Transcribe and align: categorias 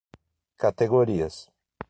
categorias 0.59 1.45